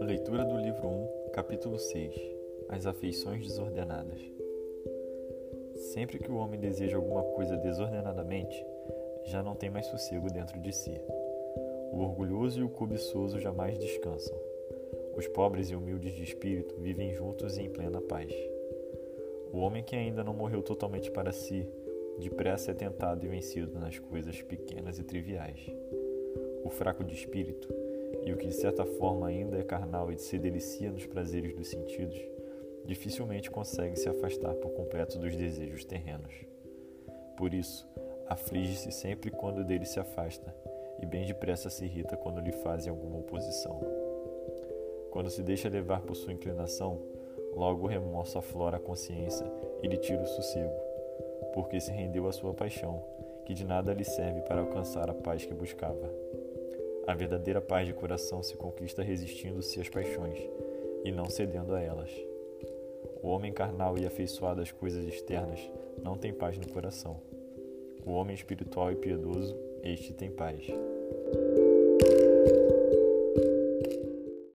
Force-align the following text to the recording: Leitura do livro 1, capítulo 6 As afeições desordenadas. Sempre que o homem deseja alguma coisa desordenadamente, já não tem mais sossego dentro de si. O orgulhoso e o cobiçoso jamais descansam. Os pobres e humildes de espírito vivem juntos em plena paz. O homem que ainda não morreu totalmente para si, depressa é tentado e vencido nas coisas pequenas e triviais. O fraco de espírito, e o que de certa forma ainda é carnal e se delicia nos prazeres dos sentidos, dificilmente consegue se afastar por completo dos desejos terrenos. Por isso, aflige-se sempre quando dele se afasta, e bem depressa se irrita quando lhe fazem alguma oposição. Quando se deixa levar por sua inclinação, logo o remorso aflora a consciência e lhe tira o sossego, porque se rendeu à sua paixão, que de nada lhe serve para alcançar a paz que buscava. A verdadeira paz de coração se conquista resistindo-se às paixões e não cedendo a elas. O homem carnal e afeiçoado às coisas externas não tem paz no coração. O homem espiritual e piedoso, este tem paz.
Leitura 0.00 0.44
do 0.44 0.56
livro 0.56 0.86
1, 0.86 1.30
capítulo 1.32 1.78
6 1.78 2.14
As 2.68 2.86
afeições 2.86 3.44
desordenadas. 3.44 4.20
Sempre 5.74 6.20
que 6.20 6.30
o 6.30 6.36
homem 6.36 6.60
deseja 6.60 6.96
alguma 6.96 7.22
coisa 7.22 7.56
desordenadamente, 7.56 8.64
já 9.24 9.42
não 9.42 9.56
tem 9.56 9.68
mais 9.68 9.86
sossego 9.86 10.30
dentro 10.30 10.60
de 10.60 10.72
si. 10.72 10.94
O 11.92 11.98
orgulhoso 11.98 12.60
e 12.60 12.62
o 12.62 12.68
cobiçoso 12.68 13.40
jamais 13.40 13.76
descansam. 13.78 14.38
Os 15.16 15.26
pobres 15.26 15.70
e 15.70 15.74
humildes 15.74 16.14
de 16.14 16.22
espírito 16.22 16.76
vivem 16.78 17.12
juntos 17.14 17.58
em 17.58 17.68
plena 17.68 18.00
paz. 18.00 18.32
O 19.52 19.58
homem 19.58 19.82
que 19.82 19.96
ainda 19.96 20.22
não 20.22 20.34
morreu 20.34 20.62
totalmente 20.62 21.10
para 21.10 21.32
si, 21.32 21.66
depressa 22.18 22.70
é 22.70 22.74
tentado 22.74 23.24
e 23.24 23.28
vencido 23.28 23.78
nas 23.78 23.98
coisas 23.98 24.40
pequenas 24.42 24.98
e 24.98 25.04
triviais. 25.04 25.60
O 26.64 26.70
fraco 26.70 27.04
de 27.04 27.14
espírito, 27.14 27.68
e 28.24 28.32
o 28.32 28.36
que 28.36 28.48
de 28.48 28.54
certa 28.54 28.84
forma 28.84 29.28
ainda 29.28 29.58
é 29.58 29.62
carnal 29.62 30.10
e 30.10 30.18
se 30.18 30.38
delicia 30.38 30.90
nos 30.90 31.06
prazeres 31.06 31.54
dos 31.54 31.68
sentidos, 31.68 32.20
dificilmente 32.84 33.50
consegue 33.50 33.96
se 33.96 34.08
afastar 34.08 34.54
por 34.54 34.70
completo 34.70 35.18
dos 35.18 35.36
desejos 35.36 35.84
terrenos. 35.84 36.34
Por 37.36 37.52
isso, 37.52 37.86
aflige-se 38.28 38.90
sempre 38.90 39.30
quando 39.30 39.64
dele 39.64 39.84
se 39.84 40.00
afasta, 40.00 40.54
e 41.00 41.06
bem 41.06 41.26
depressa 41.26 41.68
se 41.68 41.84
irrita 41.84 42.16
quando 42.16 42.40
lhe 42.40 42.52
fazem 42.52 42.90
alguma 42.90 43.18
oposição. 43.18 43.80
Quando 45.10 45.30
se 45.30 45.42
deixa 45.42 45.68
levar 45.68 46.00
por 46.00 46.14
sua 46.14 46.32
inclinação, 46.32 47.00
logo 47.54 47.84
o 47.84 47.88
remorso 47.88 48.38
aflora 48.38 48.76
a 48.76 48.80
consciência 48.80 49.46
e 49.82 49.88
lhe 49.88 49.96
tira 49.96 50.22
o 50.22 50.26
sossego, 50.26 50.85
porque 51.56 51.80
se 51.80 51.90
rendeu 51.90 52.28
à 52.28 52.32
sua 52.32 52.52
paixão, 52.52 53.02
que 53.46 53.54
de 53.54 53.64
nada 53.64 53.94
lhe 53.94 54.04
serve 54.04 54.42
para 54.42 54.60
alcançar 54.60 55.08
a 55.08 55.14
paz 55.14 55.46
que 55.46 55.54
buscava. 55.54 56.12
A 57.06 57.14
verdadeira 57.14 57.62
paz 57.62 57.86
de 57.86 57.94
coração 57.94 58.42
se 58.42 58.54
conquista 58.54 59.02
resistindo-se 59.02 59.80
às 59.80 59.88
paixões 59.88 60.38
e 61.02 61.10
não 61.10 61.30
cedendo 61.30 61.74
a 61.74 61.80
elas. 61.80 62.10
O 63.22 63.28
homem 63.28 63.54
carnal 63.54 63.96
e 63.96 64.04
afeiçoado 64.04 64.60
às 64.60 64.70
coisas 64.70 65.08
externas 65.08 65.58
não 66.04 66.18
tem 66.18 66.30
paz 66.30 66.58
no 66.58 66.68
coração. 66.68 67.22
O 68.04 68.12
homem 68.12 68.34
espiritual 68.34 68.92
e 68.92 68.96
piedoso, 68.96 69.56
este 69.82 70.12
tem 70.12 70.30
paz. 70.30 70.62